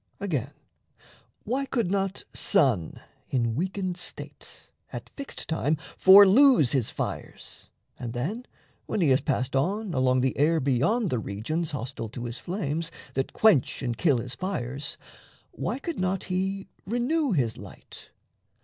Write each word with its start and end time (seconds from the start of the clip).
Again, 0.19 0.49
why 1.43 1.67
could 1.67 1.91
not 1.91 2.23
sun, 2.33 3.01
in 3.29 3.53
weakened 3.53 3.97
state, 3.97 4.67
At 4.91 5.11
fixed 5.15 5.47
time 5.47 5.77
for 5.95 6.25
lose 6.27 6.71
his 6.71 6.89
fires, 6.89 7.69
and 7.99 8.13
then, 8.13 8.47
When 8.87 8.99
he 9.01 9.09
has 9.09 9.21
passed 9.21 9.55
on 9.55 9.93
along 9.93 10.21
the 10.21 10.35
air 10.39 10.59
Beyond 10.59 11.11
the 11.11 11.19
regions, 11.19 11.69
hostile 11.69 12.09
to 12.09 12.25
his 12.25 12.39
flames, 12.39 12.89
That 13.13 13.33
quench 13.33 13.83
and 13.83 13.95
kill 13.95 14.17
his 14.17 14.33
fires, 14.33 14.97
why 15.51 15.77
could 15.77 15.99
not 15.99 16.23
he 16.23 16.67
Renew 16.87 17.33
his 17.33 17.55
light? 17.59 18.09